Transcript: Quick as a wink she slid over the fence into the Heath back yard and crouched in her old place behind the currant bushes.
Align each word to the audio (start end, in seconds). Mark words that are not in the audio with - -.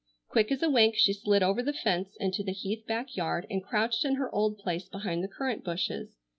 Quick 0.29 0.51
as 0.51 0.63
a 0.63 0.69
wink 0.71 0.95
she 0.97 1.13
slid 1.13 1.43
over 1.43 1.61
the 1.61 1.73
fence 1.73 2.17
into 2.19 2.41
the 2.41 2.53
Heath 2.53 2.87
back 2.87 3.15
yard 3.15 3.45
and 3.51 3.61
crouched 3.63 4.03
in 4.03 4.15
her 4.15 4.33
old 4.33 4.57
place 4.57 4.89
behind 4.89 5.23
the 5.23 5.27
currant 5.27 5.63
bushes. 5.63 6.17